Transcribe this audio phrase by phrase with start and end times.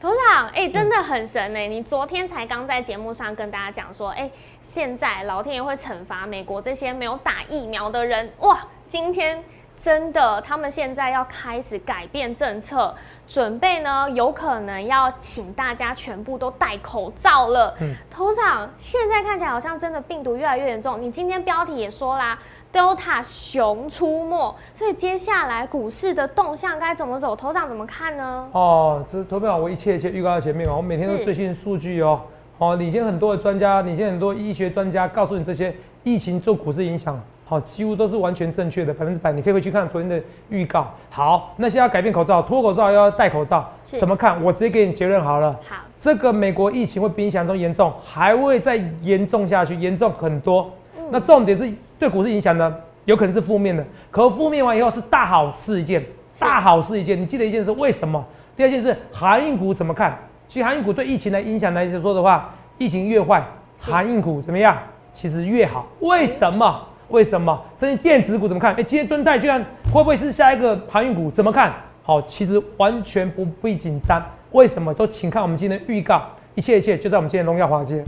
[0.00, 4.30] 头长，哎、真的很神哎、你昨天才刚在节目上跟大家讲说，哎、
[4.62, 8.30] 现在老天爷会惩罚美国这些没有打疫苗的人。
[8.38, 9.42] 哇，今天
[9.76, 12.94] 真的，他们现在要开始改变政策，
[13.26, 17.74] 准备呢，有可能要请大家全部都戴口罩了。
[17.80, 21.02] 嗯头长，现在看起来好像真的病毒越来越严重。
[21.02, 22.38] 你今天标题也说啦。
[22.72, 27.34] Delta 熊出没，所以接下来股市的动向该怎么走？
[27.34, 28.48] 头长怎么看呢？
[28.52, 32.20] 哦，这投票我一切一切预告在前面嘛，我每天都最新数据哦。
[32.58, 39.32] 哦，领先很多的专家，领先很多医学专家告诉你这些疫情做股市影响，好，几乎都是完全正确的，百分之百。
[39.32, 40.92] 你可以回去看昨天的预告。
[41.08, 44.42] 好，那现在要改变口罩，脱口罩又要戴口罩，怎么看？
[44.42, 45.58] 我直接给你结论好了。
[45.66, 50.70] 好，这个美国疫情会比你想象中严重，还会再严重下去，严重很多。
[51.10, 56.04] 那重点是对股市影响呢，有可能是负面的，可负面完以后是大好事一件，
[56.38, 57.20] 大好事一件。
[57.20, 58.24] 你记得一件事，为什么？
[58.54, 60.16] 第二件事，航运股怎么看？
[60.48, 63.44] 其实航运股对疫情的影响来说的话，疫情越坏，
[63.82, 64.76] 是航运股怎么样？
[65.12, 65.86] 其实越好。
[66.00, 66.86] 为什么？
[67.08, 67.58] 为什么？
[67.76, 68.74] 甚至电子股怎么看？
[68.74, 69.60] 哎、今天蹲泰居然
[69.92, 71.30] 会不会是下一个航运股？
[71.30, 71.74] 怎么看？
[72.02, 74.22] 好，其实完全不必紧张。
[74.52, 74.94] 为什么？
[74.94, 76.22] 都请看我们今天的预告，
[76.54, 78.02] 一切一切就在我们今天荣耀华尔街。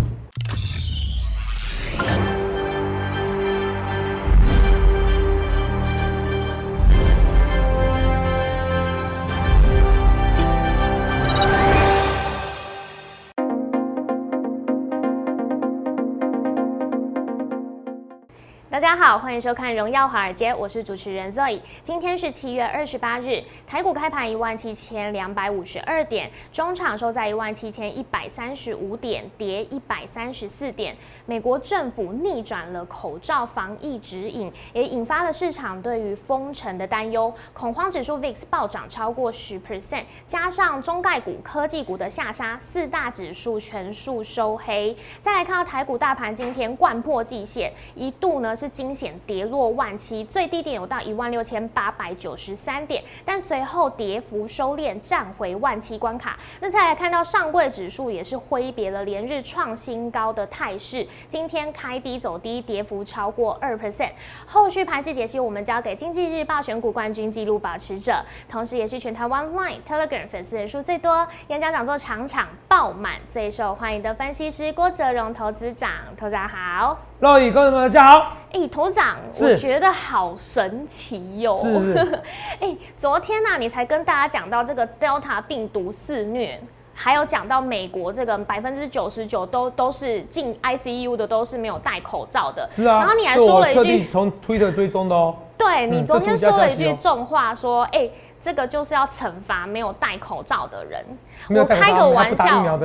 [19.02, 21.58] 好，欢迎收看《荣耀华尔街》，我是主持人 Zoe。
[21.82, 30.94] 今天是七月二十八日，台股开盘一万七千两百五十二点，中场收在一万七千一百三十五点，跌一百三十四点。
[31.24, 44.94] 美国政府逆转了口罩防疫指引，也引发了市场对于封城的担忧，恐慌指数 VIX 暴涨超过十 percent，加上中概股、科技股的下杀，四大指数全数收黑。
[45.22, 56.38] 再来看到台股大盘今天贯破季线，一度呢是险跌落万七，最低点有到一万六千八百九十三点，但随后跌幅收敛，站回万七关卡。
[56.60, 64.10] 那再来看到上柜指数也是挥别了连日创新高的态势，今天开低走低，跌幅超过二 percent。
[64.46, 75.90] 后续盘势解析，我们交给经济日报选股冠军纪录保持者，同时也是全台湾 Line、Telegram 粉丝人数最多、演讲讲座场场爆满、最受欢迎的分析师郭哲荣投资长。
[76.18, 77.09] 投资长好。
[77.20, 78.34] 各位观众们，大家好。
[78.50, 82.22] 哎、头长，是我觉得好神奇哟、是是
[82.60, 86.58] 哎、昨天呢、你才跟大家讲到这个 Delta 病毒肆虐，
[86.94, 92.66] 还有讲到美国这个百分之九十九都都是进 ICU 的，都是没有戴口罩的。
[92.72, 95.34] 是啊，然后你还说了一句，从 Twitter 追踪的哦。
[95.36, 98.08] 嗯对你昨天说了一句重话，说，哎、
[98.40, 101.04] 这个就是要惩罚没有戴口罩的人。
[101.48, 102.78] 我开个玩笑，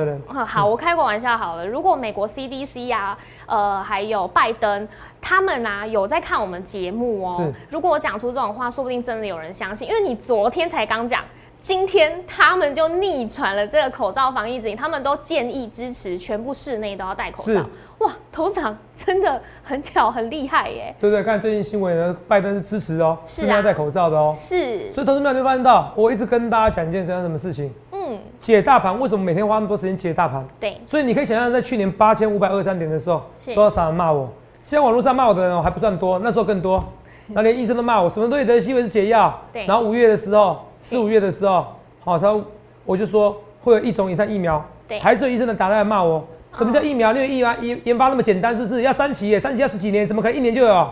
[0.44, 1.66] 好，我开个玩笑好了。
[1.66, 4.88] 如果美国 CDC 啊，呃，还有拜登，
[5.20, 11.22] 他们啊有在看我们节目哦、是如果我讲出这种话，说不定真的有人相信，因为你昨天才刚讲。
[11.62, 17.66] 今天他们就逆传了这个口罩防疫指引，他们都建议支持全部室内都要戴口罩。
[17.98, 20.94] 哇，头长真的很巧，很厉害耶！
[21.00, 21.22] 对不对？
[21.22, 24.34] 看最近新闻呢，拜登是支持哦，是要戴口罩的哦。
[24.36, 27.72] 是，所以投资们就发现到，我一直跟大家讲一件事，什么事情？
[27.92, 30.46] 嗯，解大盘，为什么每天花那么多时间解大盘？
[30.60, 34.28] 对，所以你可以想象，在去年八千五百二十三点的时候，是多少人骂我？
[34.62, 36.82] 现在网络上骂我的人哦还不算多，那时候更多。
[37.32, 39.36] 那连医生都骂我，什么东西得西维是解药。
[39.52, 41.64] 对然后五月的时候，四五月的时候，
[42.04, 42.38] 好，他
[42.84, 46.22] 我就说会有一种以上疫苗，对还是有医生的打来骂我。
[46.56, 47.12] 什么叫疫苗？
[47.12, 48.80] 因为疫苗研研发那么简单，是不是？
[48.80, 50.90] 要三期耶，三期要十几年，怎么可能一年就有？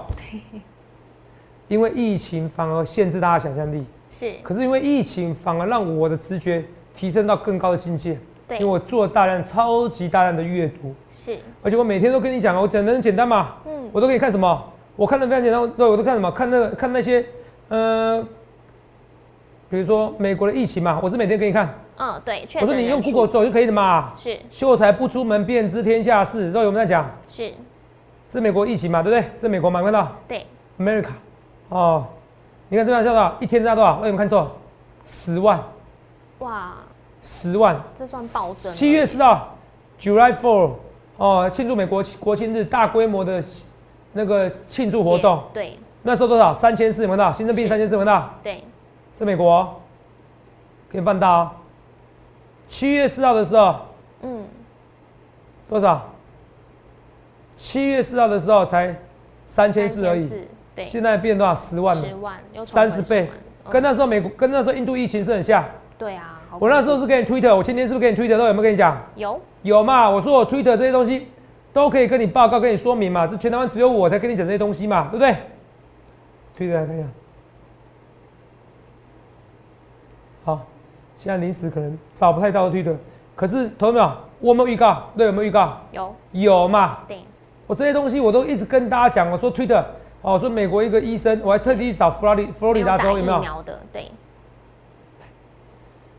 [1.68, 3.82] 因为疫情反而限制大家想象力，
[4.12, 6.62] 是，可是因为疫情反而让我的直觉
[6.92, 8.18] 提升到更高的境界。
[8.46, 14.72] 对因为我做了大量、超级大量的阅读，是，而且我每天都跟你讲，我讲的很简单嘛，嗯，我都给你看什么？
[14.96, 16.30] 我看的非常简单，对，我都看什么？
[16.30, 17.24] 看那个看那些，
[17.68, 18.22] 呃，
[19.70, 21.74] 比如说美国的疫情嘛，我是每天给你看。
[21.96, 24.12] 嗯，对，确我说你用 Google 走就可以的嘛。
[24.16, 26.50] 是秀才不出门，便知天下事。
[26.50, 27.08] 都有没有在讲？
[27.28, 27.52] 是，
[28.28, 29.30] 这是美国疫情嘛，对不对？
[29.36, 30.44] 这是美国嘛，看到对
[30.78, 31.10] ，America，
[31.68, 32.04] 哦，
[32.68, 33.36] 你看这边叫多少？
[33.38, 33.92] 一天知道多少？
[33.96, 34.50] 哎，有没有看错？
[35.06, 35.62] 十万，
[36.40, 36.74] 哇，
[37.22, 37.80] 十万。
[37.96, 38.72] 这算暴增。
[38.72, 39.56] 七月四号
[40.00, 40.72] ，July Four，
[41.16, 43.42] 哦，庆祝美国国庆日，大规模的
[44.12, 45.42] 那个庆祝活动。
[45.52, 46.52] 对那时候多少？
[46.52, 47.32] 三千四，有没有看到？
[47.32, 48.34] 新增病是三千四，有没有看到？
[48.42, 48.64] 对，
[49.14, 49.74] 在美国哦，
[50.90, 51.50] 给你放大哦。
[52.74, 53.76] 七月四号的时候
[54.22, 54.44] 嗯，
[55.68, 56.10] 多少？
[57.56, 58.92] 七月四号的时候才
[59.46, 60.28] 三千四而已，
[60.74, 61.54] 对，现在变多少？
[61.54, 63.30] 十万了十，万，又三十倍
[63.64, 65.64] 嗯，跟那时候美国跟那时候印度疫情是很像。
[65.96, 69.00] 对啊，我那时候是给你 Twitter，我前天是不是给你 Twitter 都有没有跟你讲？
[69.14, 70.10] 有有嘛？
[70.10, 71.28] 我说我 Twitter 这些东西
[71.72, 73.24] 都可以跟你报告、跟你说明嘛。
[73.24, 75.36] 这全台湾只有我才跟你讲这些东西嘛，对不对
[76.58, 77.06] ？Twitter 来看一下。
[80.44, 80.66] 好，
[81.24, 82.94] 现在临时可能找不太到 Twitter，
[83.34, 84.12] 可是投没有？
[84.40, 85.04] 我有没有预告？
[85.16, 85.78] 对，有没有预告？
[85.90, 86.98] 有有嘛？
[87.08, 87.18] 对
[87.66, 89.82] 我这些东西我都一直跟大家讲，我说 Twitter，
[90.20, 93.32] 哦，我说美国一个医生，我还特地找佛罗里佛罗里达州有没有？
[93.32, 94.12] 打疫苗的对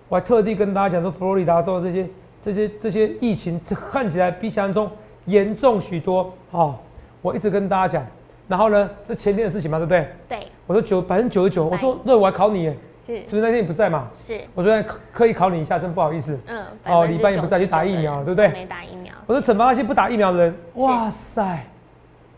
[0.09, 2.09] 我还特地跟大家讲说，佛罗里达州这些
[2.41, 4.89] 这些这些疫情，这看起来比想象中
[5.25, 6.33] 严重许多。
[6.49, 6.73] 哦，
[7.21, 8.07] 我一直跟大家讲，
[8.47, 10.07] 然后呢，这前天的事情嘛，对不对？
[10.27, 12.75] 对我说九百分之九十九，我说那我还考你耶，
[13.05, 14.07] 是是不是那天你不在嘛？
[14.21, 16.39] 是我昨天刻刻意考你一下，真不好意思。
[16.47, 21.65] 嗯哦礼拜一不在去打疫苗99%对不对没打疫苗我说惩罚那些不打疫苗的人，哇塞！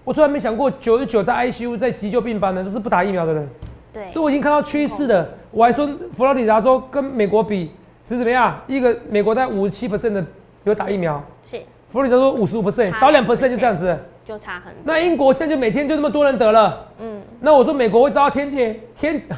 [0.03, 3.49] 我从来没想过九十九在 ICU 在急救病房的都是不打疫苗的人。
[3.93, 5.27] 对所以我已经看到趋势了。
[5.51, 7.71] 我还说佛罗里达州跟美国比
[8.05, 8.59] 是怎么样？
[8.67, 10.25] 一个美国在五十七 percent 的
[10.65, 11.57] 有打疫苗，是
[11.89, 13.97] 佛罗里达州五十五 percent，少两 percent 2%就这样子。
[14.23, 19.35] 就差很多那英国现在就每天就那么多人得了，嗯那我说美国会遭到天谴天，我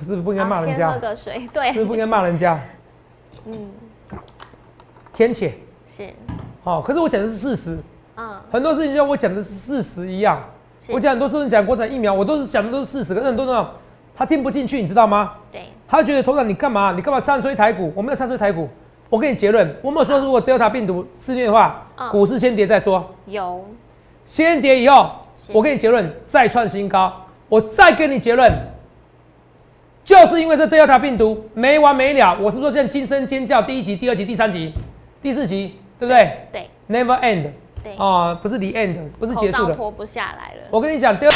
[0.00, 0.90] 是不是不应该骂人家？
[0.92, 0.98] 喝？
[0.98, 1.68] 个水对。
[1.68, 2.60] 是不是不应该骂人家？
[3.46, 3.70] 嗯。
[5.12, 5.52] 天谴，
[5.88, 6.08] 是。
[6.62, 7.78] 好、可是我讲的是事实，
[8.16, 8.40] 嗯。
[8.50, 10.42] 很多事情就像我讲的是事实一样。
[10.88, 13.66] 我讲很多事情讲国产疫苗，我都是讲的都是事实，可是很多人
[14.16, 15.32] 他听不进去，你知道吗？
[15.52, 15.68] 对。
[15.86, 16.92] 他觉得头长你干嘛？
[16.94, 17.20] 你干嘛？
[17.20, 17.92] 唱衰台股？
[17.94, 18.68] 我没有唱衰台股。
[19.10, 23.08] 我给你结论，我没有说如果 Delta 病毒肆虐的话，嗯股市先跌再说。
[23.26, 23.64] 有
[24.26, 25.10] 先跌以后，
[25.52, 27.12] 我给你结论，再创新高。
[27.48, 28.50] 我再给你结论，
[30.04, 32.36] 就是因为这 Delta 病毒没完没了。
[32.38, 34.70] 我是说，现在惊声尖叫，第一集、第二集、第三集、
[35.22, 36.38] 第四集，对不对？
[36.52, 37.50] 对？Never end
[37.82, 37.96] 对。
[37.96, 39.68] 啊、不是 the end，不是口结束的。
[39.70, 40.60] 罩脱不下来了。
[40.70, 41.32] 我跟你讲，第二，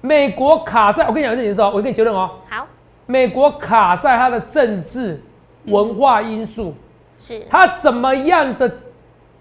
[0.00, 2.30] 美国卡在，我跟你讲这件事哦，我跟你结论哦。
[2.48, 2.66] 好。
[3.04, 5.22] 美国卡在它的政治
[5.66, 6.74] 文化因素，
[7.18, 7.44] 是。
[7.50, 8.66] 它怎么样的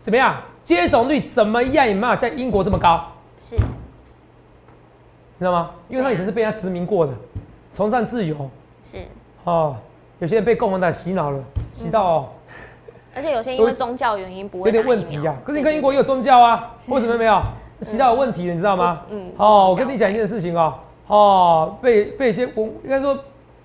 [0.01, 0.41] 怎么样？
[0.63, 1.88] 接种率怎么样？
[1.88, 3.55] 也没有像英国这么高，是。
[3.55, 3.61] 你
[5.41, 5.71] 知道吗？
[5.89, 7.11] 因为他以前是被人家殖民过的，
[7.73, 8.35] 崇尚自由。
[8.83, 8.99] 是，
[9.43, 9.75] 哦，
[10.19, 12.29] 有些人被共产党洗脑了，洗到、哦。
[13.15, 17.41] 而且有些因为宗教原因不会有点问题呀、可是你跟英国也有宗教啊，为什么没有？
[17.81, 19.01] 洗到有问题的，你知道吗？
[19.09, 20.75] 嗯哦，我跟你讲一件事情哦，
[21.07, 23.17] 哦，被被一些我应该说，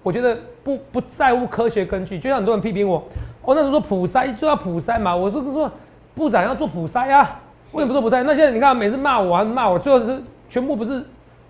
[0.03, 0.35] 我觉得
[0.65, 3.05] 不不在乎科学根据，就像很多人批评我，
[3.43, 5.71] 我、那时候说普筛就要普筛嘛，我说说
[6.15, 7.39] 部长要做普筛啊，
[7.75, 8.23] 为什么不做普筛？
[8.23, 11.05] 那现在你看每次骂我，还是骂我，最后是全部不是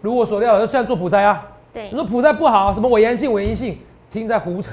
[0.06, 3.76] 如我所料的，虽然做普筛啊，对你说普筛不好，什么伪阳性伪阴性，
[4.08, 4.70] 听在胡扯，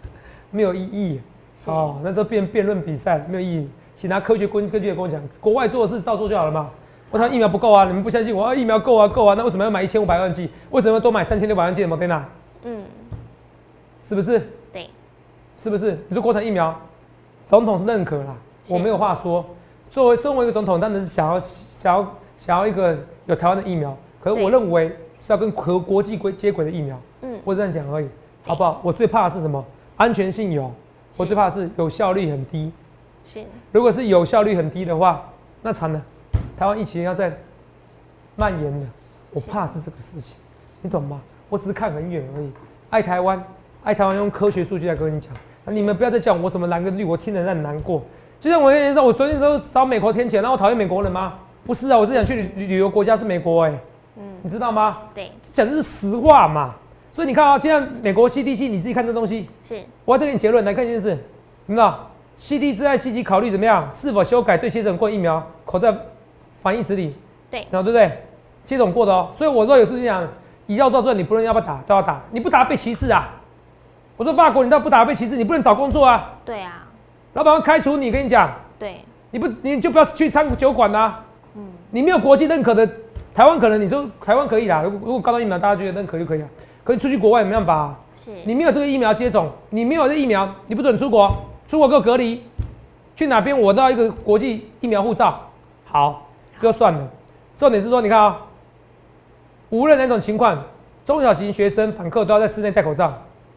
[0.52, 1.18] 没有意义。
[1.64, 3.70] 哦，那这辩辩论比赛，没有意义。
[3.96, 6.68] 请拿科学根根据的跟我讲，国外做的事照做就好了嘛。
[7.10, 10.50] 我他疫苗不够啊，你们不相信我，啊、疫苗够啊够啊，那为什么要买一千五百万剂？
[10.70, 12.22] 为什么要多买三千六百万剂的莫德纳？
[12.64, 12.82] 嗯
[14.06, 14.38] 是不是？
[14.70, 14.90] 对
[15.56, 15.98] 是不是？
[16.08, 16.78] 你说国产疫苗，
[17.46, 18.36] 总统是认可啦，
[18.68, 19.42] 我没有话说。
[19.88, 24.88] 作为身为一个总统，当然是想要想要想要一个有台湾的疫苗，可是我认为
[25.20, 26.98] 是要跟和国际规接轨的疫苗。
[27.20, 28.08] 嗯我这样讲而已，
[28.42, 28.80] 好不好？
[28.82, 29.62] 我最怕的是什么？
[29.98, 30.72] 安全性有，
[31.18, 32.72] 我最怕的是有效率很低。
[33.26, 36.00] 是如果是有效率很低的话，那惨了，
[36.56, 37.36] 台湾疫情要在
[38.34, 38.86] 蔓延了。
[39.30, 40.34] 我是怕是这个事情，
[40.80, 41.20] 你懂吗？
[41.50, 42.50] 我只是看很远而已。
[42.88, 43.44] 爱台湾，
[43.82, 45.30] 爱台湾用科学数据来跟你讲。
[45.66, 48.02] 那你们不要再讲我什么蓝跟绿，我听得很难过。
[48.40, 51.34] 就像我那天说，我昨天说找美国天谴，那我讨厌美国人吗？
[51.66, 53.78] 不是啊，我是想去旅旅游国家是美国哎、嗯
[54.44, 54.98] 你知道吗？
[55.14, 55.32] 对。
[55.52, 56.74] 讲的是实话嘛。
[57.10, 59.82] 所以你看啊，今天美国 CDC 你自己看这东西，是。
[60.04, 61.16] 我要再给你结论，来看一件事，
[61.64, 65.42] 你知道，CD 正在积极考虑怎么样，是否修改对接种过疫苗？
[65.64, 65.94] 口罩
[66.60, 67.14] 防疫指引，
[67.50, 67.66] 对。
[67.70, 68.22] 然后对不对？
[68.66, 70.28] 接种过的哦，所以我说有事情讲，
[70.66, 73.30] 以药到这，你不论要不要打都要打，你不打被歧视啊。
[74.16, 76.86] 我说法国，你倒不打被歧视，你不能找工作啊，对啊。
[77.32, 79.00] 老板会开除你，跟你讲，对。
[79.30, 81.24] 你不你就不要去餐酒馆啦、
[81.56, 81.66] 嗯。
[81.90, 82.88] 你没有国际认可的，
[83.34, 86.48] 台湾可能你说台湾可以啦，如果如果高端疫苗大家觉得认可就可以啊，
[86.84, 87.98] 可是出去国外没办法、啊。
[88.16, 91.34] 是你没有这个疫苗接种，你没有这疫苗，你不准出国，
[91.66, 92.42] 出国给我隔离，
[93.16, 95.40] 去哪边我都要一个国际疫苗护照。
[95.84, 97.08] 好，这就算了。
[97.56, 98.40] 重点是说，你看啊、
[99.70, 100.62] 无论哪种情况，
[101.04, 103.12] 中小型学生访客都要在室内戴口罩。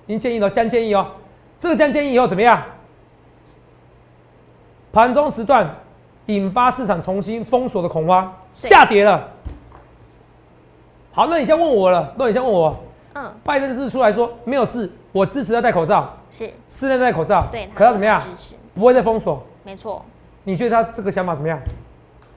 [0.08, 1.06] 已经建议了，将建议哦。
[1.60, 2.62] 这个将建议以后怎么样？
[4.92, 5.70] 盘中时段
[6.26, 9.30] 引发市场重新封锁的恐慌，下跌了。
[11.18, 12.78] 好，那你现在问我了，那你现在问我，
[13.16, 18.22] 嗯拜登是出来说没有事，我支持要戴口罩，是室内戴口罩，对，可要怎么样？
[18.22, 19.44] 支持不会再封锁。
[19.64, 20.06] 没错
[20.44, 21.60] 你觉得他这个想法怎么样？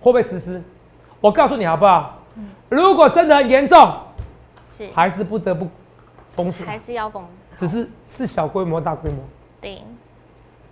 [0.01, 0.63] 会不会实施？
[1.21, 2.21] 我告诉你好不好？
[2.37, 3.93] 嗯如果真的很严重，
[4.75, 5.69] 是还是不得不
[6.31, 6.65] 封锁。
[6.65, 7.23] 还是要封
[7.55, 9.19] 只是是小规模大规模。
[9.61, 9.83] 对，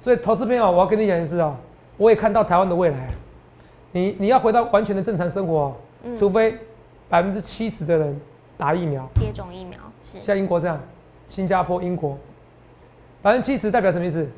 [0.01, 1.55] 所以投资朋友，我要跟你讲一次哦，
[1.99, 3.11] 我也看到台湾的未来。
[3.93, 5.77] 你你要回到完全的正常生活，
[6.19, 6.57] 除非
[7.09, 8.21] 百分之七十的人
[8.57, 10.23] 打疫苗，接种疫苗是。
[10.23, 10.79] 像英国这样，
[11.27, 12.19] 新加坡、英国，
[13.23, 14.29] 百分之七十代表什么意思？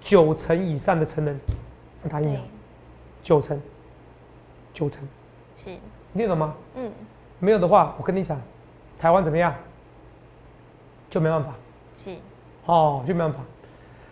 [0.00, 1.38] 九成以上的成人
[2.08, 2.40] 打疫苗，
[3.22, 3.60] 九成，
[4.72, 5.06] 九成，
[5.56, 5.76] 是，
[6.12, 6.54] 你懂吗？
[6.74, 6.92] 嗯，
[7.40, 8.40] 没有的话，我跟你讲，
[8.98, 9.54] 台湾怎么样？
[11.10, 11.54] 就没办法，
[11.96, 12.16] 是，
[12.66, 13.40] 哦，就没办法。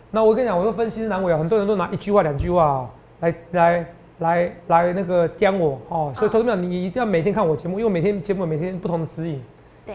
[0.09, 3.85] 那我跟你讲，我说分析是难为啊，很多人都拿一句话、两句话来来
[4.19, 9.41] 来来那个刁我哦，所以投资者你一定要每天看我节目，因为每天节目每天不同的指引，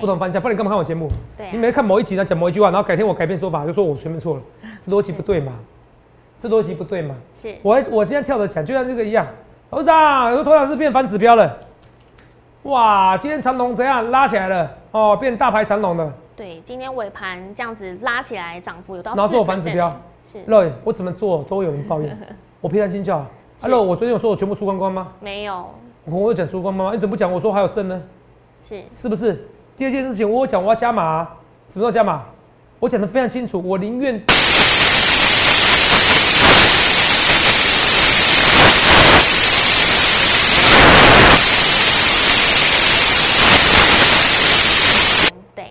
[0.01, 1.09] 不同方向，不然你干嘛看我节目？
[1.37, 4.43] 对，你每天看某一集呢讲某一句话，然后改天我改变说法，就说我全面错了，
[4.85, 5.53] 这逻辑不对嘛？
[6.39, 7.15] 这逻辑不对嘛？
[7.35, 9.27] 是，我我现在跳着讲，就像这个一样，
[9.71, 11.59] 董事长，有个头涨是变反指标了，
[12.65, 14.71] 哇，今天长龙怎样拉起来了？
[14.93, 16.13] 哦，变大牌长龙了。
[16.37, 19.15] 对，今天尾盘这样子拉起来，涨幅有到。
[19.15, 20.39] 然后做反指标，是。
[20.47, 22.17] 乐，我怎么做都有人抱怨，
[22.61, 23.25] 我平常心叫。
[23.63, 25.13] Hello，我昨天有说我全部出光光吗？
[25.21, 25.71] 没有。
[26.05, 26.91] 我有讲出光吗？
[26.93, 27.31] 你怎么不讲？
[27.31, 28.03] 我说还有剩呢？
[28.69, 28.83] 是。
[28.91, 29.49] 是不是？
[29.77, 31.23] 第二件事情，我讲我要加码，
[31.69, 32.23] 什么时候加码？
[32.81, 34.21] 我讲的非常清楚，我宁愿。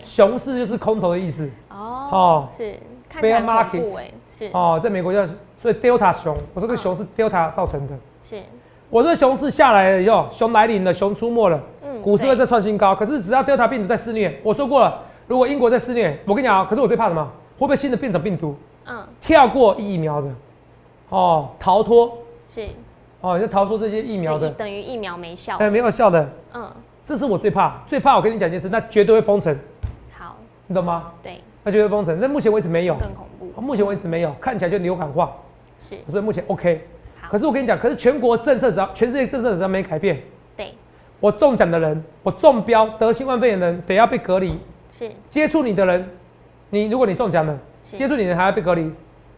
[0.05, 2.79] 熊市就是空头的意思哦，是
[3.19, 3.83] ，bear market
[4.37, 5.25] 是哦，在美国叫
[5.61, 8.41] 所以 delta 熊，我说这熊是 delta 造成的，是，
[8.89, 17.23] 我这熊是下来了以后，熊来临了，熊出没了，嗯，股市会再创新高，可是只要 delta 病毒在肆虐，我说过了，如果英国在肆虐，我跟你讲啊，可是我最怕什么？
[17.59, 18.55] 会不会新的变种病毒？
[18.87, 20.29] 嗯，跳过疫苗的，
[21.09, 22.67] 哦，逃脱是，
[23.21, 26.67] 哦，就逃脱这些疫苗的，等于疫苗没效，哎，没有效的，嗯，
[27.05, 29.55] 这是我最怕，最怕我跟你讲一件事，那绝对会封城。
[30.17, 31.11] 好你懂吗？
[31.21, 32.17] 对，那绝对封城。
[32.19, 33.61] 那目前为止没有，更恐怖。
[33.61, 35.31] 目前为止没有，看起来就流感化。
[35.81, 36.87] 是，所以目前 OK。
[37.29, 40.21] 可是我跟你讲，可是全国政策只要全世界政策只要没改变，
[40.57, 40.73] 对，
[41.19, 44.59] 我中奖的人，我中标得新冠肺炎的人，得要被隔离。
[44.91, 46.09] 是，接触你的人，
[46.69, 48.91] 你如果你中奖了，接触你的人还要被隔离，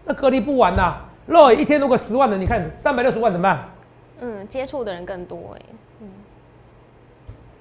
[0.05, 0.97] 那隔离不完呐。
[1.27, 3.69] 肉一天如果十万人，你看三百六十万怎么办？
[4.19, 5.61] 嗯，接触的人更多哎。
[6.01, 6.07] 嗯，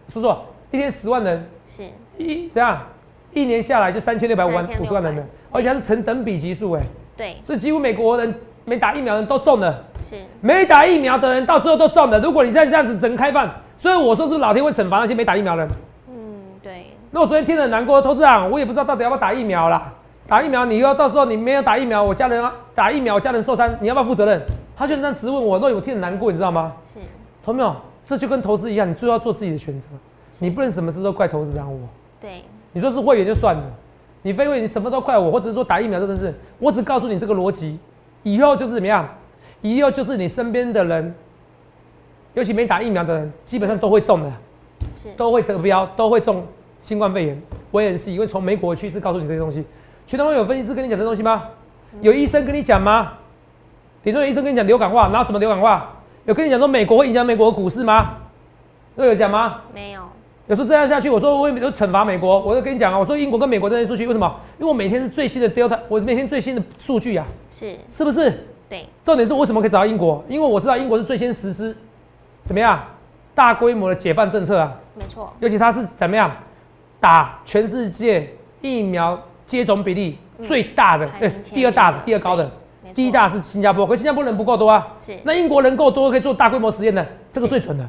[0.09, 0.35] 叔叔，
[0.71, 2.87] 一天十万人，是一这样。
[3.35, 6.83] 一年下来就三千六百五万五十万人了，而且还是成等比级数哎。
[7.17, 8.35] 对，所以几乎美国人
[8.65, 9.85] 没打疫苗的人都中了。
[10.09, 12.21] 是，没打疫苗的人到最后都中了。
[12.21, 15.71] 如果你再这样子整开放，所以我说是老天会惩罚那些没打疫苗的人。
[16.09, 16.15] 嗯，
[16.63, 16.87] 对。
[17.11, 19.93] 那我昨天听得很难过，投资长，我也不知道到底要不要打疫苗啦。
[20.27, 24.41] 打疫苗，你又到时候你没有打疫苗，我家人打疫苗，家人受伤，你要不要负责任？
[24.77, 26.73] 他就这样质问我，那我听得难过，你知道吗？
[26.93, 27.01] 是。
[27.45, 27.75] 同没有？
[28.05, 29.87] 这就跟投资一样，你最要做自己的选择，
[30.39, 31.79] 你不能什么事都怪投资长我。
[32.21, 32.43] 对。
[32.73, 33.63] 你说是会员就算了，
[34.23, 37.79] 你非会员你什么都怪我，或者是说打疫苗真的是，我只告诉你这个逻辑，
[38.23, 39.09] 以后就是怎么样，
[39.61, 41.15] 以后就是你身边的人，
[42.35, 44.33] 尤其没打疫苗的人，基本上都会中的，
[45.03, 46.47] 是都会得标，都会中
[46.81, 47.43] 新冠肺炎。
[47.71, 49.65] 我也是因为从美国的趋势告诉你这些东西，
[50.07, 51.45] 全台湾有分析师跟你讲这东西吗？
[52.01, 53.13] 有医生跟你讲吗？
[54.03, 55.89] 顶多有医生跟你讲流感化，然后怎么流感化？
[56.25, 58.17] 有跟你讲说美国会影响美国的股市吗？
[58.97, 59.63] 都有讲吗？
[59.75, 60.02] 没有。
[60.49, 64.41] 有时候这样下去，我说我有惩罚美国，我就跟你讲啊，我说英国跟美国这些数据为什么？
[64.59, 68.45] 因为我每天是最新的 Delta，我每天最新的数据啊，是是不是？
[68.69, 68.87] 对。
[69.05, 70.23] 重点是为什么可以找到英国？
[70.29, 71.77] 因为我知道英国是最先实施
[72.43, 72.83] 怎么样
[73.35, 75.33] 大规模的解放政策啊，没错。
[75.39, 76.31] 尤其它是怎么样
[76.99, 78.29] 打全世界
[78.61, 82.51] 疫苗接种比例最大的，对，第二大的，第二高的，
[82.93, 85.17] 第一大是新加坡，可新加坡人不够多啊，是。
[85.23, 87.89] 那英国人够多，可以做大规模实验的，这个最准的。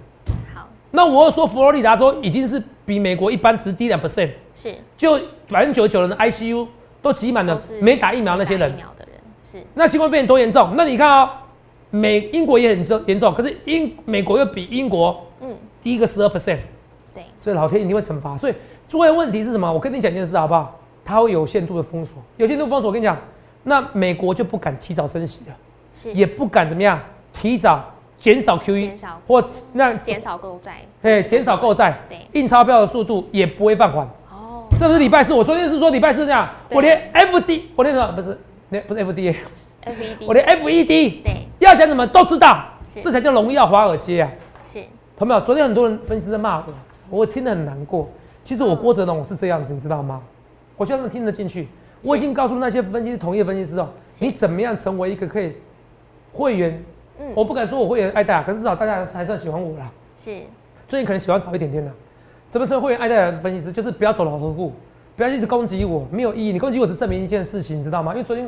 [0.96, 5.20] 那我说，佛罗里达州已经是比美国一般值低两 percent，是，就
[5.50, 6.68] 百分之九十九人的 ICU
[7.02, 8.72] 都挤满了没打疫苗那些人。
[8.72, 9.20] 疫苗的人
[9.52, 9.66] 是。
[9.74, 10.76] 那新冠肺炎多严重？
[10.78, 11.46] 那你看啊，
[11.90, 16.60] 美英国也很重严重，可是英美国又比英国嗯低一个十二 percent，
[17.12, 18.38] 对，所以老天一定会惩罚。
[18.38, 18.54] 所以
[18.88, 19.74] 诸位问题是什么？
[19.74, 20.80] 我跟你讲一件事好不好？
[21.04, 22.90] 它会有限度的封锁，有限度封锁。
[22.90, 23.18] 我跟你讲，
[23.64, 25.56] 那美国就不敢提早升息了，
[25.98, 27.02] 是，也不敢怎么样
[27.34, 27.84] 提早。
[28.24, 28.90] 减少 QE，
[29.28, 34.08] 或那减少购债，对，减少购债，对，印钞票的速度也不会放缓。
[34.32, 38.40] 哦，这不是礼拜四，我昨天是说礼拜四这样，我连 FD，我连什么不是，
[38.70, 42.64] 那不是 FDA，FED， 我连 FED，对，要讲什么都知道，
[43.04, 44.32] 这才叫荣耀华尔街啊。
[44.72, 44.82] 是，
[45.18, 45.42] 同没有？
[45.42, 46.74] 昨天很多人分析在骂我，
[47.10, 48.08] 我听得很难过。
[48.46, 50.22] 其实我郭哲龙我是这样子，你知道吗？
[50.78, 51.68] 我希望他们听得进去。
[52.02, 53.90] 我已经告诉那些分析师、同业分析师哦，
[54.20, 55.54] 你怎么样成为一个可以
[56.32, 56.82] 会员。
[57.36, 59.92] 我不敢说我会员爱戴，可是至少大家还算喜欢我啦。
[60.24, 60.42] 是，
[60.88, 61.92] 最近可能喜欢少一点点的。
[62.50, 63.72] 怎么称会员爱戴的分析师？
[63.72, 64.72] 就是不要走老头路，
[65.16, 66.52] 不要一直攻击我，没有意义。
[66.52, 68.12] 你攻击我只证明一件事情，你知道吗？
[68.14, 68.46] 因为昨天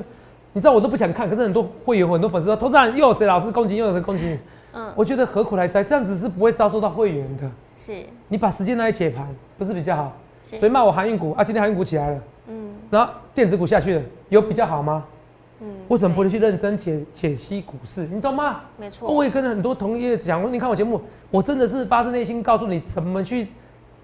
[0.53, 4.39] 你知道我都不想看，可是很多会员、很多粉丝说，投资人又有谁老师攻击，又有谁攻击你？
[4.73, 5.83] 嗯，我觉得何苦来哉？
[5.83, 7.49] 这样子是不会遭受到会员的。
[7.77, 10.13] 是你把时间拿来解盘，不是比较好？
[10.43, 15.03] 是所以骂我航运股啊，今天航运股起来了，嗯然后电子股下去了，有比较好吗？
[15.65, 18.05] 嗯，为什么不能去认真解解析股市？
[18.05, 18.61] 你懂吗？
[18.77, 23.47] 没错，我也跟很多同业讲过，你看我节目，我真的是发自内心告诉你怎么去，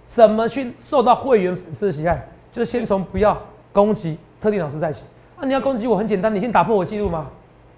[0.08, 3.40] 怎么去受到会员粉丝的喜爱，就是先从不要
[3.72, 5.02] 攻击特定老师在一起。
[5.38, 7.28] 啊，你要攻击我很简单，你先打破我记录嘛。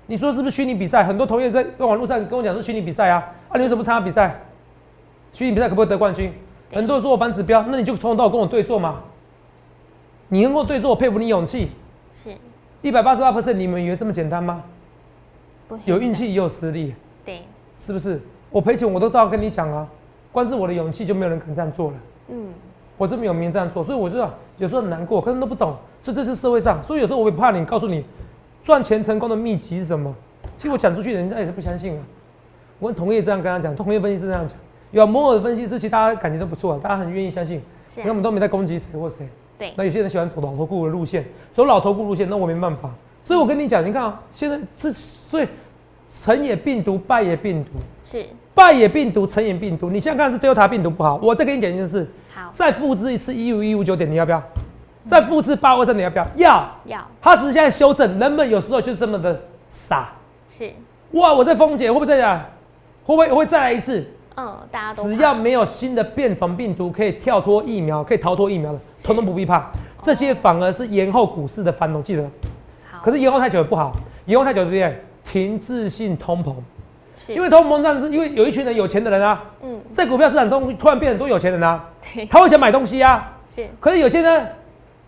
[0.08, 1.04] 你说是不是虚拟比赛？
[1.04, 4.40] 很多同业在在网络上跟我讲是虚拟比赛啊，啊，你为什么不参加比赛？
[5.34, 6.32] 虚拟比赛可不可以得冠军？
[6.72, 9.02] 很多人说我反指标，那你就从头到尾跟我对坐嘛。
[10.30, 11.70] 你能够对坐，我佩服你勇气。
[12.84, 14.62] 是一百八十八 percent，你们以为这么简单吗？
[15.70, 16.94] 不有运气也有实力。
[17.26, 17.42] 对，
[17.80, 18.20] 是不是？
[18.52, 19.88] 我赔钱我都照样跟你讲啊，
[20.34, 21.98] 光是我的勇气就没有人肯这样做了。
[22.28, 22.50] 嗯
[22.96, 28.06] 我这么有名这样做，所以我知道有时候很难过，可是都不懂，所以这是社会上，所以有时候我会怕你告诉你
[28.64, 30.14] 赚钱成功的秘籍是什么。
[30.58, 32.04] 其实我讲出去，人家也是不相信啊。
[32.80, 34.58] 我跟同业这样跟他讲，同业分析师这样讲，
[34.92, 37.62] 有摩尔分析师，其实大家感觉都不错、啊，大家很愿意相信，
[37.98, 39.28] 因为我们都没在攻击谁或谁。
[39.58, 42.90] 对那有些人喜欢走老头股的路线，走老头股路线，那我没办法。
[43.22, 45.48] 所以我跟你讲，你看啊，现在这所以
[46.24, 47.72] 成也病毒，败也病毒。
[48.04, 49.90] 是败也病毒，成也病毒。
[49.90, 54.44] 你现在看是 Delta 病毒不好，我再跟你讲一件事，好再复制一次一五一五九点，你要不要？
[55.08, 56.28] 再复制八二三，你要不要？
[56.36, 56.72] 要。
[56.86, 60.12] 要它只是现在修正，人们有时候就这么的傻。
[60.50, 60.72] 是
[61.12, 62.38] 哇，我在峰姐会不会再来？
[63.06, 64.06] 会不会会再来一次？
[64.36, 69.70] 嗯，大家都只要没有新的变种病毒可以跳脱疫苗，可以逃脱疫苗的，统统不必怕。
[70.02, 72.24] 这些反而是延后股市的繁荣，记得。
[72.92, 73.92] 好，可是延后太久也不好，
[74.26, 75.04] 延后太久对不对？
[75.24, 76.54] 停滞性通膨，
[77.18, 83.32] 是因为通膨胀是因为有一群人有钱的人啊，嗯在股票市场中突然变很多有钱人啊，对他会想买东西啊。
[83.56, 84.48] 是可是有些呢，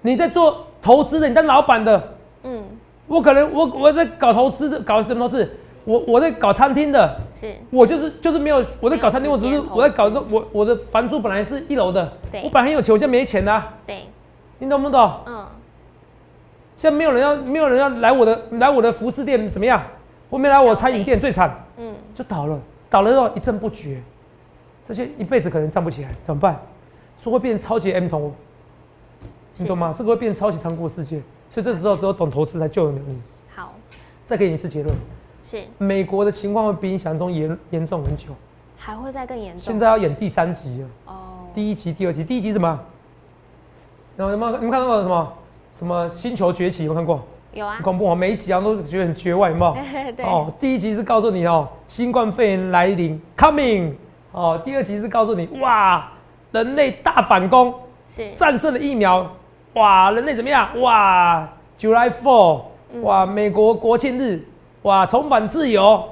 [0.02, 2.63] 你在做投资的，你当老板的，嗯
[3.08, 5.58] 我可能我我在搞投资的，搞什么投资？
[5.86, 7.56] 我我在搞餐厅的，是。
[7.69, 12.41] 我就是就是没有我在搞餐厅，我只是我在搞这我我的房租本来是一楼的，对。
[12.43, 14.04] 我本来很有钱，我现在没钱啊，对。
[14.60, 15.19] 你懂不懂？
[15.26, 15.48] 嗯。
[16.76, 19.82] 现在没有人要没有人要来我的来我的服饰店怎么样？
[20.30, 21.56] 我没来我餐饮店最惨。
[21.78, 21.95] 嗯。
[22.13, 24.02] 就倒了，倒了之后一阵不绝，
[24.88, 26.60] 这些一辈子可能站不起来，怎么办？
[27.17, 28.34] 说会变成超级 M 头，
[29.54, 29.93] 你是懂吗？
[29.98, 33.21] 这个会变成超级残酷的世界，所以这时候只有懂投资才救得了你。
[33.56, 33.74] 好。
[34.26, 34.93] 再给你一次结论，
[35.47, 38.29] 是美国的情况会比你想象中严严重很久。
[38.77, 41.13] 还会再更严重现在要演第三集了，哦
[41.53, 42.79] 第一集、第二集，第一集什么？
[44.17, 45.34] 然后有没有你们看到过什么
[45.79, 46.86] 什么星球崛起？
[46.86, 47.23] 有没有看过？
[47.53, 49.73] 有啊很恐怖哦，每一集好像都觉得很绝望，有没有？
[50.12, 53.93] 对哦，第一集是告诉你哦，新冠肺炎来临，coming。
[54.31, 56.12] 哦，第二集是告诉你，哇，
[56.51, 57.73] 人类大反攻，
[58.10, 59.25] 是战胜了疫苗，
[59.75, 60.69] 哇，人类怎么样？
[60.81, 61.47] 哇
[61.79, 62.63] ，July Four，
[63.01, 64.45] 哇，美国国庆日，
[64.86, 66.08] 哇，重返自由。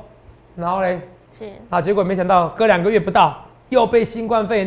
[0.55, 0.99] 然后嘞，
[1.37, 3.37] 是啊，结果没想到隔两个月不到，
[3.69, 4.65] 又被新冠肺炎。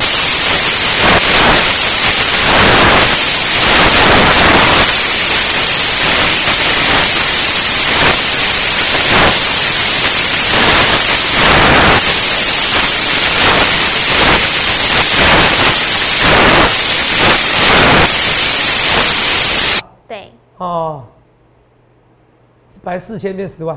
[20.07, 21.03] 对哦，
[22.85, 23.77] 本来四千变十万，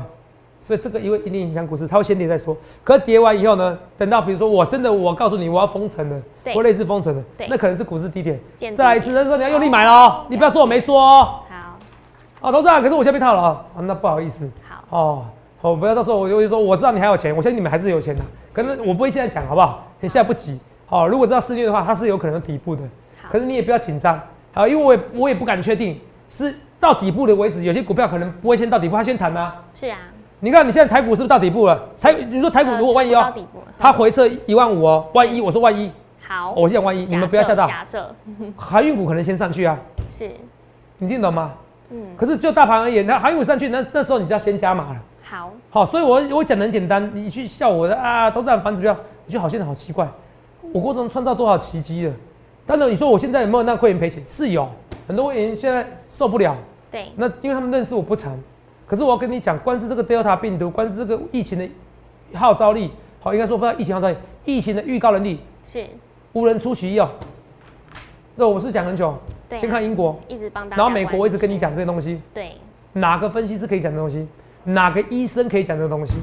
[0.70, 2.56] 所以这个因为一定影响股市，它会先跌再说。
[2.84, 8.38] 可是跌完以后呢，等到比如说我真的我告诉你我要封城了，对或类似封城了对，那可能是股市低点，
[8.72, 11.40] 再来一次，那时候你要用力买了哦，你不要说我没说哦。
[11.50, 14.48] 好哦，投资啊，可是我现在被套了啊，啊那不好意思。
[14.62, 15.24] 好哦，
[15.60, 19.84] 好，不要到时候我就会说我知道你还有钱，我相信你们还是有钱的，可能我不会现在讲好不好？
[19.98, 20.56] 你现在不急。
[20.86, 22.82] 好，如果知道四月的话，它是有可能底部的，
[23.28, 24.20] 可是你也不要紧张。
[24.54, 29.56] 好，因为我也我也不敢确定是到底部的为止，有些股票可能不会先到底部，它先弹啊。
[29.74, 29.98] 是啊
[30.40, 31.78] 你看你现在台股是不是到底部了？
[32.00, 33.32] 台你说台股呃如果万一哦，
[33.78, 35.90] 它回撤一万五哦，万一我说万一，
[36.26, 36.52] 好。
[36.52, 38.14] 我现在万一，你们不要吓到，假设。
[38.56, 40.30] 航运股可能先上去啊，是。
[40.98, 41.52] 你听懂吗？
[41.90, 42.06] 嗯。
[42.16, 44.96] 可是就大盘而言，它航运股上去，那那时候你就要先加码了。
[45.22, 45.50] 好。
[45.70, 50.08] 好，所以我我讲的很简单，你去笑我的啊，都在反指标，你觉得好现在好奇怪，
[50.72, 52.12] 我过程中创造多少奇迹了？
[52.66, 54.22] 但是，你说我现在有没有让会员赔钱？
[54.24, 54.68] 是有，
[55.06, 55.84] 很多会员现在
[56.16, 56.56] 受不了，
[56.90, 57.10] 对。
[57.16, 58.32] 那因为他们认识我不长，
[58.90, 61.70] 可是我要跟你讲，光是这个 Delta 病毒，光是这个疫情的
[62.36, 65.86] 号召力，好，应该说不知道疫情号召力，疫情的预告能力，是。
[66.32, 67.08] 无人出其右。
[68.34, 69.16] 那我是讲很久，
[69.48, 69.56] 对。
[69.56, 72.50] 啊先看英国，一直帮大家然后美国，我一直跟你讲这些东西，对。
[72.94, 74.26] 哪个分析师可以讲这东西，
[74.64, 76.14] 哪个医生可以讲这个东西。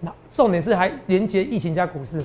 [0.00, 2.22] 那重点是还连接疫情加股市，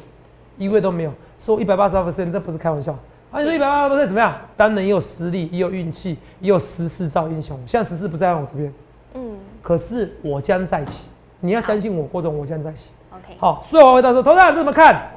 [0.58, 2.94] 一位都没有，说一百八十二 percent，这不是开玩笑。
[3.32, 4.36] 啊，你说一百八不是怎么样？
[4.58, 7.58] 当然也有实力，也有运气，也有十四造英雄。
[7.66, 8.74] 现在十四不在我这边，
[9.14, 11.04] 嗯可是我将再起。
[11.40, 12.90] 你要相信我，郭总，我将再起。
[13.12, 15.12] ，OK，好，所以我回答说，头上怎么看？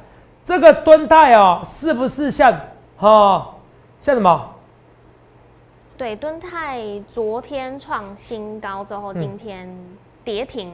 [0.45, 2.53] 这个敦泰哦，是不是像
[2.97, 3.53] 哈、
[3.99, 4.51] 像什么？
[5.97, 6.81] 对，敦泰
[7.13, 9.69] 昨天创新高之后，嗯今天
[10.23, 10.71] 跌停，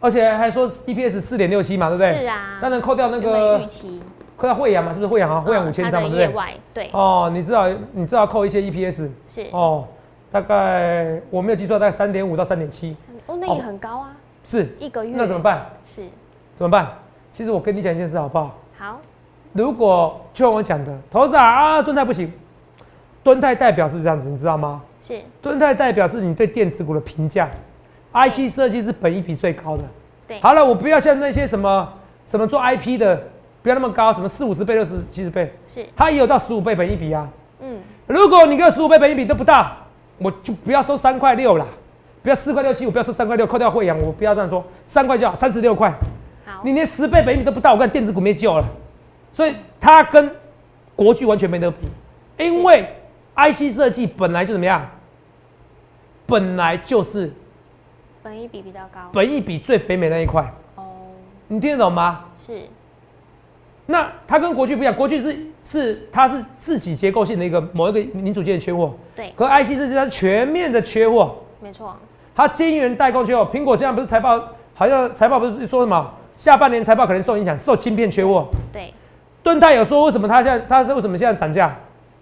[0.00, 2.20] 而且还说 EPS 四点六七嘛，对不对？
[2.20, 4.00] 是啊当然扣掉那个预期
[4.36, 5.40] 扣到惠阳嘛，是不是惠阳啊？
[5.40, 6.60] 惠阳嗯五千张嘛，对不对？
[6.74, 9.86] 对，哦，你知道你知道扣一些 EPS 是哦，
[10.30, 12.96] 大概我没有记错，大概三点五到三点七，
[13.26, 14.12] 哦，那也很高啊，
[14.44, 14.68] 是。
[14.78, 15.42] 一个月那怎么？
[15.42, 15.66] 办？
[15.88, 16.02] 是
[16.54, 16.88] 怎么办？
[17.32, 18.54] 其实我跟你讲一件事好不好？
[18.78, 18.98] 好，
[19.52, 22.30] 如果就像我讲的，头子啊，蹲泰不行，
[23.22, 24.82] 蹲泰代表是这样子，你知道吗？
[25.00, 27.48] 是蹲泰代表是你对电子股的评价
[28.12, 29.84] ，IC 设计是本益比最高的。
[30.26, 31.92] 对，好了，我不要像那些什么
[32.26, 33.22] 什么做 IP 的，
[33.66, 37.28] 不要那么高，什么四五十倍、六十七十倍，是，它也有到十五倍本一比啊。
[37.58, 39.76] 嗯，如果你跟十五倍本一比都不到，
[40.18, 41.66] 我就不要收三块六啦，
[42.22, 45.90] 不要四块六七，我不要收三块六，扣掉汇阳，我不要这样说，三块就好，三十六块，
[46.44, 48.64] 好，你连十倍本一比都不到，我看电子股没救了。
[49.32, 50.30] 所以它跟
[50.94, 51.88] 国巨完全没得比，
[52.38, 52.86] 因为
[53.34, 54.88] IC 设计本来就怎么样，
[56.24, 57.32] 本来就是
[58.22, 60.84] 本一比比较高，本一比最肥美那一块，哦，
[61.48, 62.26] 你听得懂吗？
[62.38, 62.60] 是，
[63.86, 71.96] 那它跟国巨不一样，国巨是是它是自己结构性的一个某一个零组件缺货，对，可 IC 设计它是全面的缺货，没错，
[72.34, 73.48] 它晶圆代工缺货。
[73.52, 74.42] 苹果现在不是财报，
[74.74, 78.48] 好像财报不是说什么下半年财报可能受影响，受晶片缺货。
[78.72, 78.92] 对，
[79.42, 81.76] 盾泰有说为什么它现在它是为什么现在涨价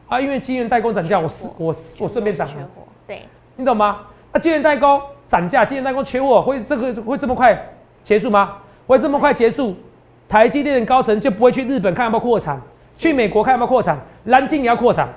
[0.06, 0.20] 啊？
[0.20, 2.68] 因为晶圆代工涨价，我是我我顺便涨了，
[3.06, 3.22] 对，
[3.56, 4.02] 你懂吗？
[4.32, 7.58] 那晶圆代工涨价，晶圆代工缺货，会这个会这么快
[8.02, 8.58] 结束吗？
[8.86, 9.74] 会这么快结束？
[10.28, 12.60] 台积电的高层就不会去日本看要不要扩产，
[12.96, 15.08] 去美国看要不要扩产，南京也要扩产。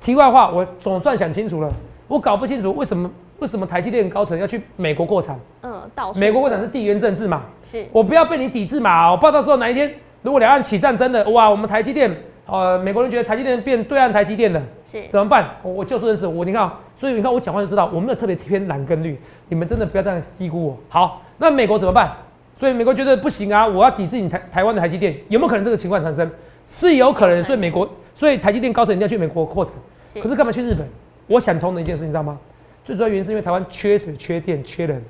[0.00, 1.72] 题外话，我总算想清楚了，
[2.06, 5.38] 我搞不清楚为什么为什么台积电高层要去美国扩产？
[5.62, 7.42] 嗯，到美国扩产是地缘政治嘛？
[7.62, 9.10] 是，我不要被你抵制嘛！
[9.10, 12.14] 我怕到时候哪一天如果两岸起战争了，哇，我们台积电，
[12.46, 15.48] 呃，美国人觉得台积电变对岸台积电了，是，怎么办？
[15.62, 20.76] 我我就事论事，我你看哦，所以你看我讲话就知道，我没有特别偏蓝跟绿，你们真的不要这样低估我。
[20.88, 22.12] 好，那美国怎么办？
[22.58, 26.28] 所以美国觉得不行啊，我要抵制你台台湾的台积电，有没有可能这个情况产生？
[26.66, 29.72] 是有可能，所以美国，所以台积电高层一定要去美国扩产，
[30.12, 30.86] 是可是干嘛去日本？
[31.28, 32.36] 我想通的一件事，你知道吗？
[32.84, 35.02] 最主要原因是因为台湾缺水、缺电、缺人。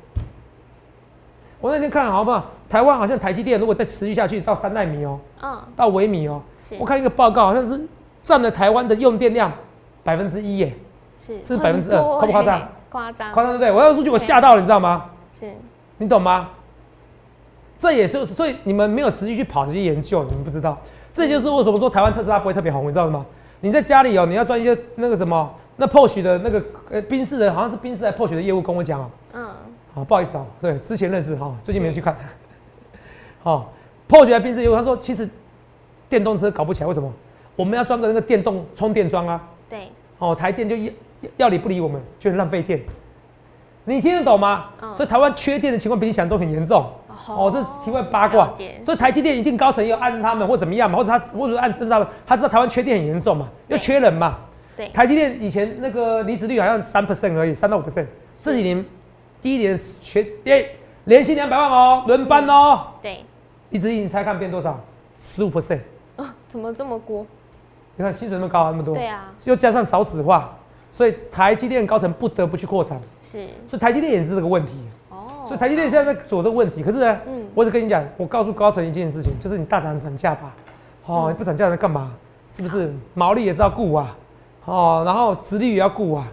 [1.60, 2.50] 我那天看好不好？
[2.68, 7.80] 台湾好像台积电如果再持续下去到三纳米哦，嗯，到微米哦，是我看一个报告，好像是
[8.22, 9.50] 占了台湾的用电量
[10.04, 10.74] 百分之一耶，
[11.18, 12.68] 是是百分之二夸不夸张欸？
[12.90, 13.72] 夸张，夸张对不对？
[13.72, 15.06] 我要数据我吓到了，你知道吗？
[15.40, 15.50] 是，
[15.96, 16.50] 你懂吗？
[17.78, 20.76] 这也是所以你们没有实际去跑这些研究，你们不知道。
[21.12, 23.24] 这就是为什么说台湾特斯拉不会特别红，你知道吗？
[23.60, 29.48] 你在家里哦，你要赚一些那个什么，那 POSH 的那个呃宾士的，好像是宾士还 POSH 的业务跟我讲哦，嗯，
[29.94, 32.16] 好不好意思哦，对，之前认识哈，最近没有去看。
[33.42, 33.72] 好
[34.08, 35.28] ，POSH 还宾士业务，他说其实
[36.08, 37.12] 电动车搞不起来，为什么？
[37.56, 40.92] 我们要装个那个电动充电桩啊，对，哦，台电就要
[41.36, 42.80] 要理不理我们，就很浪费电。
[43.84, 44.66] 你听得懂吗？
[44.80, 46.88] 嗯所以台湾缺电的情况比你想中很严重。
[47.28, 48.50] 哦，这题外八卦。
[48.82, 54.38] 所以台积电一定高层也有暗示他们或怎么样嘛，或者他或者暗示他们，他知道台湾缺电很严重嘛，对又缺人嘛。
[54.76, 58.06] 对，台积电以前那个离职率好像三 percent 而已，三到五 percent。
[58.40, 58.84] 这几年
[59.42, 63.24] 第一年缺耶，年薪两百万哦，轮班哦，对，
[63.70, 64.78] 离职率你猜看变多少？
[65.16, 65.80] 十五 percent。
[66.16, 67.26] 哦，怎么这么多？
[67.96, 68.94] 你看薪水那么高啊，那么多。
[68.94, 70.56] 对啊，又加上少子化，
[70.92, 74.74] 所以台积电高层不得不去扩产，是，所以台积电也是这个问题。
[75.48, 80.54] 哦，所以台积电现在在走这个问题，可是呢，嗯我只跟你讲，我告诉高层一件事情，就是你大胆涨价吧，
[81.06, 82.12] 哦，嗯你不涨价在干嘛？
[82.50, 84.16] 是不是毛利也是要顾啊？
[84.64, 86.28] 哦，然后殖利率也要顾啊。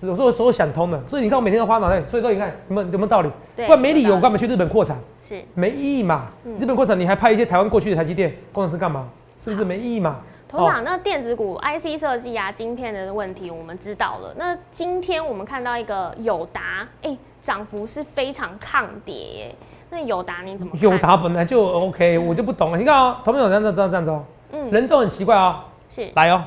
[0.00, 3.30] 是，我说所有想通的，所以你看我每天都花脑袋，所以说你看有没有有没有道理？
[3.56, 4.96] 对不然没理由干嘛去日本扩产？
[5.22, 5.42] 是。
[5.54, 6.26] 没意义嘛。
[6.44, 9.08] 嗯日本扩产你还派一些台湾过去的台积电工程师干嘛？
[9.40, 10.18] 是不是没意义嘛？
[10.48, 14.34] 头长，那电子股 IC 设计啊，晶片的问题我们知道了。
[14.36, 19.54] 那今天我们看到一个友达，哎、涨幅是非常抗跌耶。
[19.90, 20.80] 那友达你怎么 看？
[20.80, 22.78] 友达本来就 OK， 我就不懂了。
[22.78, 25.60] 你看哦，同朋友这样子这样这样子哦，嗯，人都很奇怪哦。
[25.90, 26.42] 是来哦，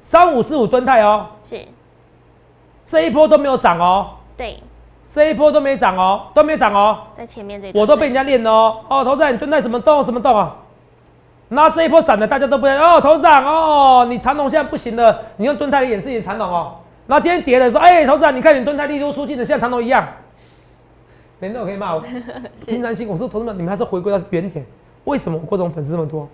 [0.00, 1.60] 三五四五吨泰哦，是，
[2.86, 4.60] 这一波都没有涨哦，对，
[5.08, 8.80] 这一波都没涨哦，都没涨哦，在前面这一段我都被人家练了哦。
[8.88, 10.56] 哦，头仔，你蹲在什么洞什么洞啊？
[11.54, 16.74] 那这一波涨的大家都不要哦，头长哦，你长龙现在不行了，你用蹲泰来演示你的长龙哦。
[17.06, 20.06] 然后今天跌了说，哎、头长，你看你蹲泰力度出尽了像长龙一样，
[21.38, 22.02] 每天我可以骂我。
[22.66, 24.64] 平常心，我说同志们，你们还是回归到原点。
[25.04, 26.28] 为什么我郭总粉丝那么多？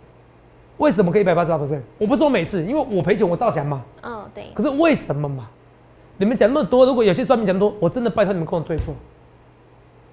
[0.78, 1.80] 为什么可以一百八十八 percent？
[1.98, 3.82] 我不是说每次，因为我赔钱我照讲嘛。
[4.02, 5.48] 嗯，对，可是为什么嘛？
[6.16, 8.94] 你们讲那么多，如果有些算命讲多，我真的拜托你们跟我对错。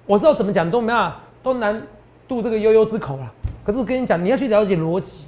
[0.06, 1.80] 我知道怎么讲都没有，都难
[2.26, 3.32] 渡这个悠悠之口了。
[3.68, 5.18] 可是我跟你讲，你要去了解逻辑，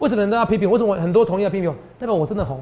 [0.00, 0.68] 为什么人都要批评？
[0.68, 1.76] 为什么很多同意要批评我？
[1.96, 2.60] 代表我真的红。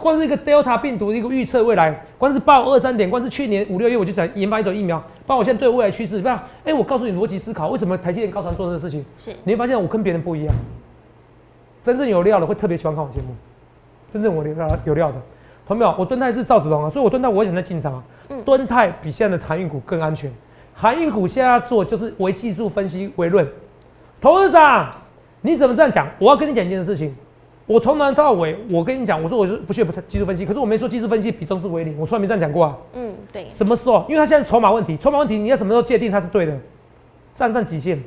[0.00, 9.04] 光是一个 Delta 病毒的一个预测未来，光是报二三点，光是去年五六月我就想研发一种疫苗，包括我现在对未来趋势，不要，哎，我告诉你逻辑思考，为什么台积电高层做这个事情？
[9.16, 10.52] 是，你会发现我跟别人不一样。
[11.80, 13.26] 真正有料的会特别喜欢看我节目，
[14.10, 15.22] 真正我有料有料的，
[15.64, 15.94] 同没有？
[15.96, 18.02] 我敦泰是赵子龙啊，所以我敦泰我也想在进场啊。
[18.44, 20.28] 敦泰比现在的航运股更安全，
[20.74, 23.48] 航运股现在要做就是为技术分析为论。
[24.20, 24.90] 投资长，
[25.42, 26.08] 你怎么这样讲？
[26.18, 27.14] 我要跟你讲一件事情，
[27.66, 32.76] 我从头到尾我跟你讲，我说我是不屑不技术分析，可是我没说技术分析比重是为零，我从来没这样讲过啊。
[32.94, 33.48] 嗯，对。
[33.48, 34.04] 什么时候？
[34.08, 36.56] 因为它现在是筹码问题，筹码问题你要什么时候界定它是对的？
[37.34, 38.02] 站上极限，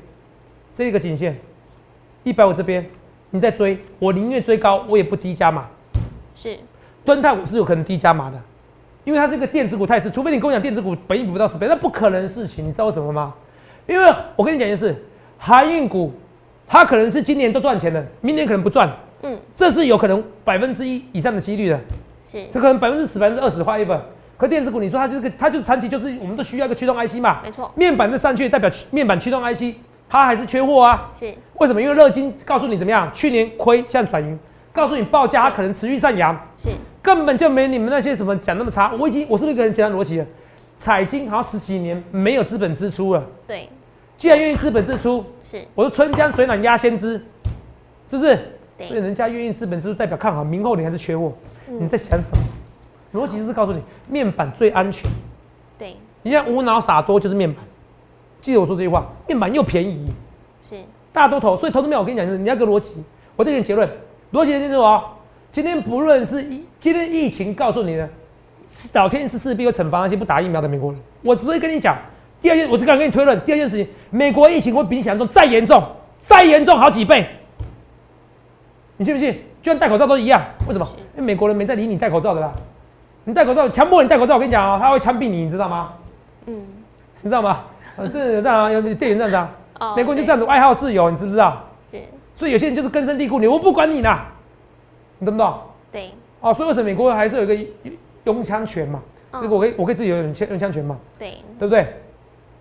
[0.74, 1.40] 这个颈线
[2.24, 2.86] 一百五这边。
[3.32, 5.68] 你在追，我宁愿追高，我也不低加码。
[6.34, 6.58] 是，
[7.06, 8.42] 敦泰我是有可能低加码的，
[9.04, 12.68] 因为它是一个电子股，态势，除非你跟我讲电子股本益比不到十倍，那不可能的事情。
[12.68, 13.36] 你知道为什么吗？
[13.86, 14.96] 因为我跟你讲一件事，
[15.40, 16.14] 航运股
[16.68, 18.88] 它可能是今年都赚钱的，明年可能不赚。
[19.24, 21.80] 嗯，这是有可能百分之一以上的几率的。
[22.30, 24.00] 是，这可能百分之十、百分之二十花一本。
[24.38, 27.40] 可电子股，你说它就是个，它就长期就是我们都需要一个驱动 IC 嘛。
[27.44, 27.72] 没错。
[27.76, 29.76] 面板的上去代表面板驱动 IC。
[30.12, 31.12] 它还是缺货啊？
[31.20, 31.80] 是为什么？
[31.80, 33.08] 因为乐金告诉你怎么样？
[33.14, 34.40] 去年亏，现在转盈，
[34.74, 38.92] 告诉你报价它可能持续上扬，是根本就没你们那些什么讲那么差。
[38.98, 40.26] 我已经，我是不是跟人讲逻辑了？
[40.80, 43.70] 彩金好像十几年没有资本支出了，对，
[44.20, 47.14] 既然愿意资本支出，是我说春江水暖鸭先知，
[48.06, 48.38] 是不是？
[48.78, 51.34] 所以人家愿意资本支出，代表看好明后年还是缺货？
[51.68, 52.44] 你在想什么？
[53.14, 55.10] 逻辑是告诉你面板最安全，
[55.78, 57.64] 对，你像无脑傻多就是面板。
[58.42, 60.12] 记得我说这句话，面板又便宜，
[60.62, 60.76] 是
[61.14, 63.02] 大多头，所以投资面我跟你讲，就是你要个逻辑，
[63.38, 63.90] 我再给你结论，
[64.34, 65.06] 逻辑清楚哦。
[65.52, 68.08] 今天不论是疫，今天疫情告诉你的，
[68.94, 71.02] 老天是势必会惩罚那些不打疫苗的美国人。
[71.22, 71.98] 我只会跟你讲，
[72.42, 75.84] 第二件，我只敢跟你推论，第二件事情，美国疫情会比你想象中再严重，
[76.24, 77.28] 再严重好几倍。
[78.98, 79.34] 你信不信？
[79.62, 80.88] 就算戴口罩都一样，为什么？
[81.16, 82.52] 因为美国人没在理你戴口罩的啦。
[83.26, 85.94] 你戴口罩，强迫你戴口罩，我跟你讲啊，他会枪毙你，你知道吗？
[86.46, 86.66] 嗯，
[87.22, 87.64] 你知道吗？
[88.12, 89.36] 是这样啊，有店员这样子
[89.78, 91.62] 啊，美国人就这样子爱好自由，你知不知道？
[91.92, 92.02] 是，
[92.34, 94.28] 所以有些人就是根深蒂固，你我不管你啦，
[95.20, 95.60] 你懂不懂？
[95.92, 97.70] 对，哦，所以为什么美国还是有一个
[98.24, 99.02] 拥枪权嘛？
[99.34, 100.98] 这个我可以，我可以自己有拥枪用枪权嘛？
[101.20, 101.86] 对，对不对？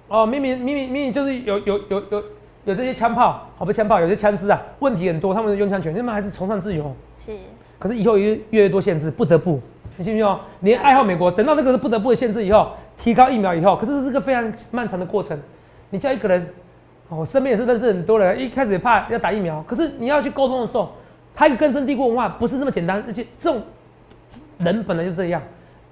[0.08, 2.24] 哦，明明明明明明就是有有有有
[2.64, 6.94] 有这些枪炮，好不枪炮，有些枪支啊，问题很多，他们的用枪权，他们还是崇尚自由。
[7.18, 7.36] 是，
[7.78, 9.60] 可是以后越越越多限制，不得不，
[9.96, 10.40] 你信不信哦？
[10.60, 12.70] 你爱好美国，等到那个是不得不的限制以后。
[12.96, 15.38] 提高疫苗以后，可是这是个非常漫长的过程。
[15.90, 16.44] 你叫一个人，
[17.08, 20.90] 我身边也是认识很多人，一开始也怕要打疫苗，可是你要去沟通的时候，
[21.32, 23.62] 他一个根深蒂固文化不是那么简单，而且这种
[24.58, 25.40] 人本来就这样，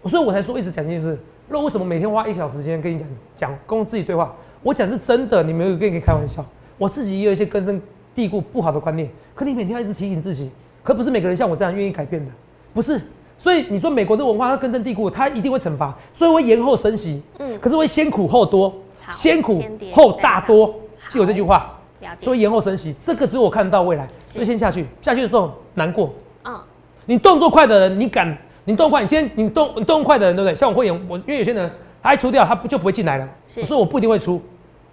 [0.07, 1.17] 所以我才说一直讲一件事。
[1.49, 4.35] 那为什么每天花一小时时间跟你讲讲跟自己对话？
[4.63, 6.45] 我讲是真的，你没有跟你开玩笑。
[6.77, 7.81] 我自己也有一些根深
[8.15, 10.51] 蒂固不好的观念，可你每天要一直提醒自己，
[10.83, 12.33] 可不是每个人像我这样愿意改变的，
[12.75, 13.01] 不是。
[13.39, 17.23] 所以你说美国这文化它根深蒂固，它一定会惩罚，所以会延后升息。
[17.39, 18.75] 嗯，可是会先苦后多，
[19.13, 20.75] 先苦后大多，
[21.11, 21.73] 记住这句话。
[22.21, 24.07] 所以延后升息，这个只有我看到未来。
[24.27, 26.13] 所以先下去，下去的时候难过。
[26.45, 26.59] 嗯，
[27.05, 28.37] 你动作快的人，你敢？
[28.67, 30.57] 你动快，你今天你动你动快的人，对不对？
[30.57, 31.71] 像我会员，我因为有些人
[32.03, 33.29] 他一出掉，他不就不会进来了。
[33.47, 34.43] 所以我不一定会出，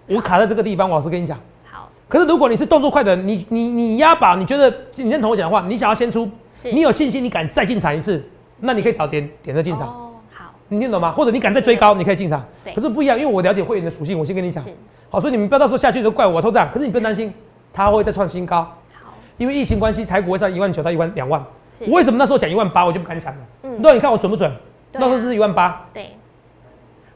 [0.08, 0.90] 我卡在这个地方。
[0.90, 1.38] 我老实跟你讲。
[1.70, 1.90] 好。
[2.08, 6.30] 可是如果你是动作快的人，你你你押宝，你觉得你认同我讲的话，你想要先出，
[6.62, 8.24] 你有信心，你敢再进场一次？
[8.60, 11.12] 那你可以早点点再进场哦，好，你听懂吗？
[11.12, 12.46] 或者你敢再追高，你可以进场。
[12.76, 14.64] 可是不一样，因为我了解会员的属性，我先跟你讲。
[15.10, 16.70] 好，所以你们不要到时候下去都怪我偷涨。
[16.72, 17.34] 可是你不用担心，
[17.74, 18.62] 它会再创新高。
[18.94, 21.44] 好，因为疫情关系，台股会上一万九到一万两万。
[21.82, 23.42] 我为什么那时候讲一万八，我就不敢讲了？
[23.64, 24.52] 嗯，那你看我准不准？
[24.92, 25.86] 那时候是一万八。
[25.94, 26.12] 对。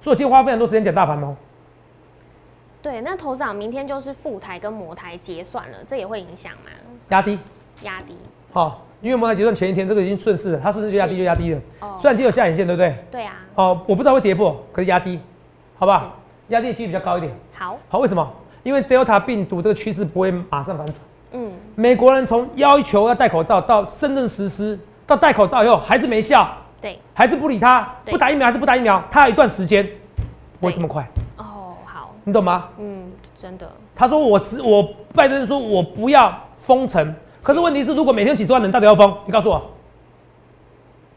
[0.02, 1.36] 所以我今天花非常多时间讲大盘哦。
[2.82, 6.72] 对，那头涨明天就是副台跟模台结算了，这也会影响吗？
[7.10, 7.38] 压低。
[7.84, 8.16] 压低。
[8.52, 8.84] 好。
[9.00, 11.62] 因为摩台结算前一天，这个已经顺势了，它顺势就压低就压低了。
[11.82, 11.96] 哦。
[12.00, 12.96] 虽然只有下影线，对不对？
[13.12, 13.36] 对啊。
[13.56, 15.20] 哦，我不知道会跌破，可是压低，
[15.76, 16.18] 好不好？
[16.48, 17.32] 压低的几率比较高一点。
[17.54, 17.78] 好。
[17.90, 18.34] 好，为什么？
[18.64, 20.96] 因为 Delta 病毒这个趋势不会马上反转。
[21.78, 21.82] 嗯。
[21.82, 26.48] 美国人从要求要戴口罩到深圳实施，到戴口罩以后还是没效。
[26.82, 27.00] 对。
[27.14, 29.88] 还是不理他，不打疫苗还是不打疫苗，他有一段时间
[30.60, 31.08] 不会这么快。
[31.38, 32.14] 哦，好。
[32.26, 32.70] 你懂吗？
[32.78, 33.10] 嗯，
[33.42, 33.72] 真的。
[33.96, 37.16] 他说我只我拜登说我不要封城。
[37.42, 39.16] 可是问题是，如果每天几十万人到底要封？
[39.26, 39.62] 你告诉我，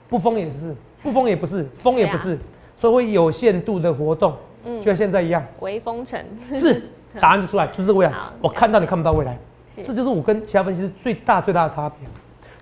[0.08, 2.38] 不封也是，不封也不是，封也不是，
[2.78, 4.32] 所以会有限度的活动，
[4.64, 6.88] 嗯，就像现在一样，微封城是
[7.20, 8.12] 答案就出来，就是未来。
[8.40, 9.38] 我看到你看不到未来，是
[9.76, 12.08] 这就是我跟其他分析师最大最大的差别。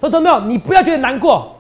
[0.01, 0.41] 说懂没有？
[0.41, 1.57] 你不要觉得难过，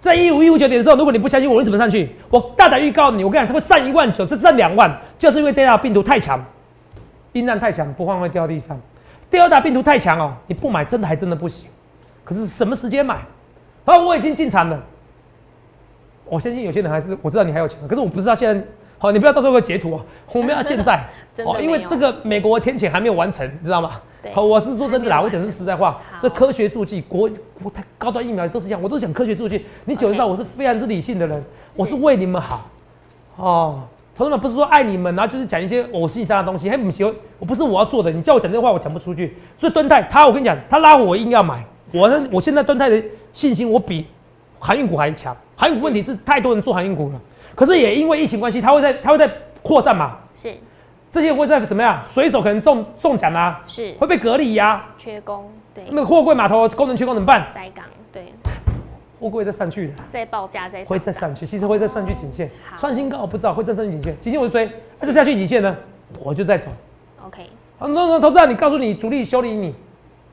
[0.00, 2.10] 在一五一五九点的时候，如果你不相信我，你怎么上去？
[2.30, 6.42] 我大胆预告你，我跟你讲，它会上一万九，是上两万，就是因为 Delta 病毒太强，
[7.32, 8.80] 阴暗太强，不换会掉地上。
[9.30, 11.68] Delta 病毒太强哦，你不买真的还真的不行。
[12.24, 13.16] 可是什么时间买？
[13.84, 14.82] 啊，我已经进场了。
[16.24, 18.66] 我相信有些人还是我知道你还有钱，可是我不知道现在。
[19.04, 20.02] 好，你不要到时候会截图啊！
[20.32, 20.98] 我们要现在
[21.44, 24.00] 哦，因为这个美国天谴还没有完成，你知道吗？
[24.32, 26.00] 好，我是说真的啦，我讲是实在话。
[26.18, 27.28] 这科学数据，国
[27.62, 29.66] 国太高端疫苗都是一样，我都讲科学数据。
[29.84, 31.44] 你九知道我是非常之理性的人，
[31.76, 32.66] 我是为你们好。
[33.36, 33.82] 哦，
[34.16, 36.70] 同志们不是说爱你们，然后就是讲一些我心上的东西。
[36.70, 39.36] 嘿，不行，我不是我要做的，你叫我讲这话，我讲不出去。
[39.58, 41.62] 所以敦泰他，我跟你讲，他拉我，我硬要买。
[41.92, 44.06] 我呢，我现在敦泰的信心，我比
[44.58, 45.36] 航运股还强。
[45.56, 47.20] 航运股问题是太多人做航运股了。
[47.54, 49.30] 可是也因为疫情关系，它会在它会在
[49.62, 50.16] 扩散嘛？
[50.34, 50.54] 是，
[51.10, 52.04] 这些会在什么呀？
[52.12, 53.92] 水手可能中中奖啊，是。
[53.92, 57.46] 会被隔离呀，缺工，对，那个货柜码头功能缺工怎么办？
[57.54, 58.32] 塞港，对，
[59.20, 59.86] 货柜再上去。
[59.88, 65.76] 的，再报价再会再上去，其实会再上去颈线，创新高我不知道会再上去颈线，颈线我就追，那再下去颈线呢，
[66.22, 66.68] 我就再走。
[67.24, 69.72] OK，好，那那投资人，你告诉你主力修理你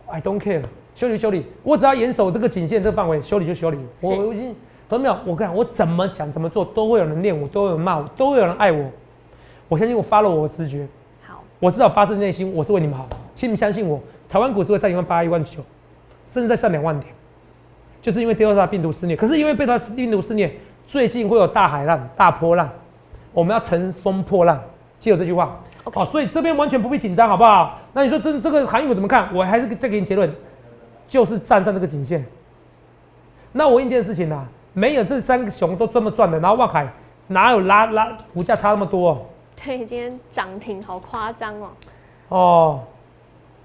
[0.07, 0.63] ，I don't care，
[0.95, 4.55] 修理修理，我只要严守这个颈线这个范围，修理就修理，我我已经。
[4.91, 5.17] 懂没有？
[5.25, 8.91] 我讲，我怎么讲怎么做，都会有人念我，都有人骂我，都会有人爱我。
[9.69, 10.86] 我相信我发了我的直觉。
[11.25, 13.08] 好，我知道发自内心，我是为你们好。
[13.34, 13.97] 请你们相信我，
[14.30, 15.62] 台湾股市会上一万八、一万九，
[16.34, 17.13] 甚至再上两万点，
[18.01, 19.15] 就是因为第二大病毒肆虐。
[19.15, 20.51] 可是因为被它病毒肆虐，
[20.89, 22.69] 最近会有大海浪、大波浪，
[23.32, 24.62] 我们要乘风破浪。
[24.99, 25.58] 记住这句话。
[25.86, 27.80] 好，所以这边完全不必紧张，好不好？
[27.93, 29.34] 那你说这这个行业我怎么看？
[29.34, 30.30] 我还是再给你结论，
[31.08, 32.25] 就是站上这个颈线。
[33.54, 34.45] 那我问一件事情呢？
[34.73, 36.88] 没有这三个熊都这么赚的，然后万海
[37.27, 39.25] 哪有拉拉股价差那么多？
[39.63, 41.69] 对，今天涨停好夸张哦。
[42.29, 42.79] 哦，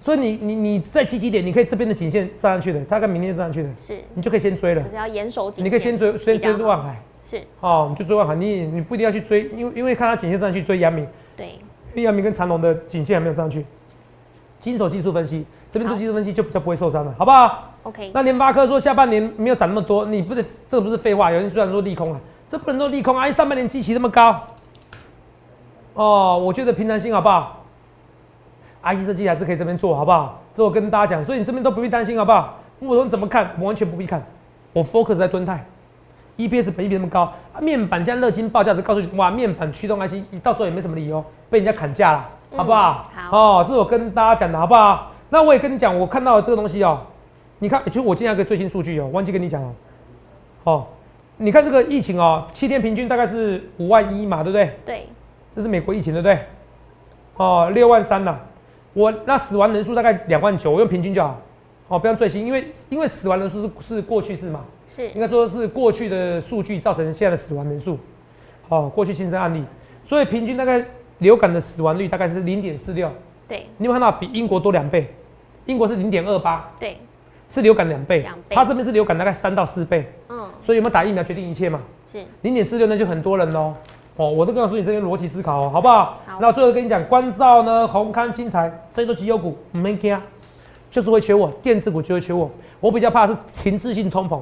[0.01, 4.83] 所以你你你再积极点，你可以这边的颈线站上去的，大概明天就站上去的，是，你就可以先追了。
[4.83, 5.65] 可是要严守颈线。
[5.65, 7.01] 你可以先追，先追万海。
[7.25, 7.43] 是。
[7.61, 11.07] 哦，你就追万海，你你不一定要去追，因为因为看它颈线上去追阳明。
[11.37, 11.47] 对。
[11.95, 13.65] 因为阳明跟长隆的颈线还没有上去。
[14.59, 21.31] 金手技术分析，这边做技术分析就比较不会受伤了，好不好？OK，那联发科说下半年没有涨那么多，你不是这个不是废话？
[21.31, 22.19] 有人虽然说利空啊，
[22.49, 23.31] 这不能说利空啊！
[23.31, 24.41] 上半年基期那么高，
[25.95, 27.65] 哦，我觉得平常心好不好
[28.83, 30.43] ？IC 设计还是可以这边做好不好？
[30.53, 32.59] 这我跟大家讲，所以你这边都不必担心好不好？
[32.81, 33.53] 我说你怎么看？
[33.61, 34.21] 我完全不必看，
[34.73, 35.65] 我 focus 在蹲泰
[36.39, 43.07] ，EPS 本益比那么高，面板加乐金报价只告诉你，哇，面板驱动 IC，你到时候也没什么理由被人家砍价了，好不好？
[43.15, 45.13] 好，哦，这是我跟大家讲的好不好？
[45.31, 47.01] 那我也跟你讲，我看到这个东西哦。
[47.59, 49.75] 你看，就我今天一个最新数据哦，忘记跟你讲哦。
[50.65, 50.87] 哦，
[51.39, 54.71] 你看这个疫情哦，七天平均大概是五万一嘛，对不对？
[54.85, 55.07] 对。
[55.55, 56.39] 这是美国疫情，对不对？
[57.37, 58.39] 哦，六万三呐。
[58.93, 61.41] 我那死亡人数大概两万九，我用平均就好。
[61.89, 64.65] 哦，不要最新，因为因为死亡人数是是过去式嘛。
[64.87, 65.09] 是。
[65.11, 67.99] 应该说是过去的数据造成现在的死亡人数。
[68.69, 69.65] 哦，过去新增案例，
[70.05, 70.85] 所以平均大概
[71.19, 73.11] 流感的死亡率大概是零点四六。
[73.49, 73.67] 对。
[73.79, 75.07] 你有看到比英国多两倍？
[75.65, 76.71] 英国是零点二八。
[76.79, 76.99] 对。
[77.49, 81.81] 是流感两倍，它这边是流感大概三到四倍，嗯，所以有没有打疫苗决定一切嘛？
[82.11, 83.75] 是零点四六，那就很多人喽。
[84.17, 86.17] 哦，我都告诉你这些逻辑思考哦，好不好？
[86.27, 86.39] 好。
[86.41, 90.19] 那最后跟你讲，关照呢，宏康、金财这些都绩优股，没惊，
[90.91, 92.51] 就是会缺我，电子股就会缺我。
[92.81, 94.41] 我比较怕是停滞性通膨，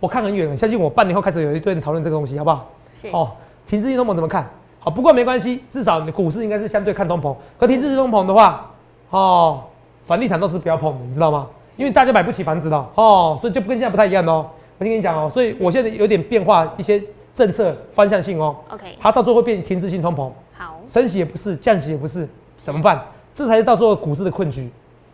[0.00, 2.70] 我看很远，相信我，半年后开始有一堆人讨论这个东西，好不好？
[2.94, 3.08] 是。
[3.08, 3.30] 哦，
[3.66, 4.48] 停滞性通膨怎么看？
[4.78, 7.36] 好，不过没关系，至少你股市应该是相对看通膨。
[7.58, 8.70] 可停滞性通膨的话，
[9.10, 9.62] 哦，
[10.04, 11.46] 房地产都是不要碰的，你知道吗？
[11.80, 14.46] 因为大家买不起房子了哦，所以就不跟现在不太一样哦。
[14.76, 17.02] 我先跟你讲哦，所以我现在有点变化一些
[17.34, 18.54] 政策方向性哦。
[18.68, 22.28] OK，它到最后会变停滞性通膨，好，升息也不是，降息也不是，
[22.62, 23.00] 怎么办？
[23.34, 24.68] 这才是到最后股市的困局。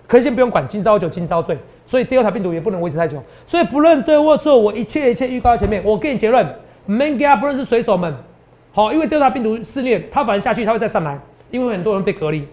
[0.08, 3.22] 可以先不用管，今朝酒今朝醉，所以第二条病毒也不能维持太久。
[3.46, 5.80] 所以不论对或错，我一切一切预告在前面。
[5.84, 6.44] 我给你结论
[6.86, 8.12] ，Man g 不论是水手们，
[8.72, 11.16] 好，因为第二条病毒肆虐，它反而下去，它会再上来，
[11.52, 12.44] 因为很多人被隔离。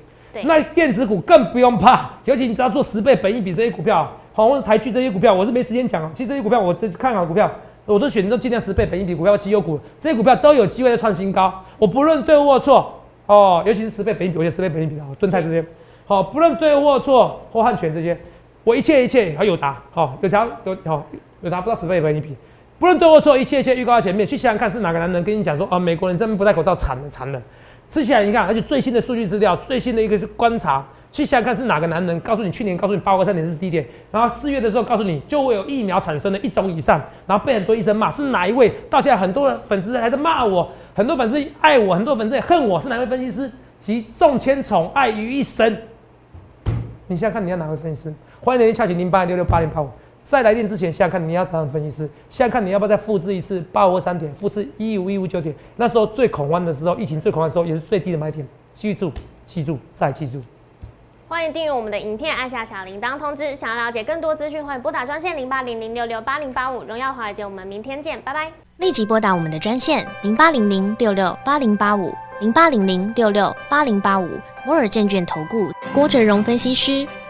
[0.44, 6.10] 那电子股更不用怕，尤其你只要做十倍本益比这些股票，好，或者台剧这些股票，我是没时间讲。
[6.14, 7.50] 其实这些股票我看好股票，
[7.86, 11.54] 我都选择尽量十倍本益比股票，绩优股这些股票都有机会再创新高。
[11.78, 15.64] 我不论对或错，哦，尤其是十倍本益比，我觉得十倍本益比的，盾泰这些，
[16.06, 18.18] 好，不论对或错或汉权这些，
[18.64, 21.06] 我一切一切还有答，好，有达有好
[21.42, 22.36] 有答不到十倍本益比，
[22.80, 27.42] 不论对或错，一切一切预告在前面，去想想看是哪个男人跟你讲说啊，美国人这边不戴口罩惨了惨了。
[27.88, 38.74] 吃起来你看，而且最新的数据资料，最新的一个观察，去想想看是哪个男人告诉你，去年告诉你八个三点是低点，然后四月的时候告诉你就会有疫苗产生的一种以上，然后被很多医生骂，是哪一位？
[38.90, 45.78] 到现在很多的粉丝还在骂我，很多粉丝爱我，很多粉丝也恨我，是哪位分析师集众千宠爱于一身？
[47.08, 48.14] 你现在看你要哪位分析师？
[48.40, 49.90] 欢迎来电洽询零八六六八零八五。
[50.24, 55.54] 在来电之前，现在看你要找样分析师，现在看你要不要再复制一次八五二三点，复制一五一五九点。
[55.76, 58.48] 那时候最恐慌的时候，疫情最恐慌的时候，也是最低的买点。
[58.74, 59.12] 记住，
[59.46, 60.42] 记住，再记住。
[61.28, 63.56] 欢迎订阅我们的影片，按下小铃铛通知。
[63.58, 66.84] 想要了解更多资讯，欢迎拨打专线零八零零六六八零八五。
[66.84, 68.52] 荣耀华尔街，我们明天见，拜拜。
[68.78, 74.28] 立即拨打我们的专线零八零零六六八零八五零八零零六六八零八五
[74.66, 77.06] 摩尔证券投顾郭哲荣分析师。